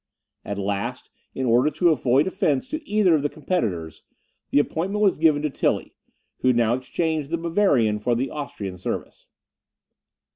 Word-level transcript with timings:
At 0.43 0.57
last, 0.57 1.11
in 1.35 1.45
order 1.45 1.69
to 1.69 1.89
avoid 1.91 2.25
offence 2.25 2.65
to 2.69 2.83
either 2.89 3.13
of 3.13 3.21
the 3.21 3.29
competitors, 3.29 4.01
the 4.49 4.57
appointment 4.57 5.03
was 5.03 5.19
given 5.19 5.43
to 5.43 5.51
Tilly, 5.51 5.93
who 6.39 6.53
now 6.53 6.73
exchanged 6.73 7.29
the 7.29 7.37
Bavarian 7.37 7.99
for 7.99 8.15
the 8.15 8.31
Austrian 8.31 8.77
service. 8.79 9.27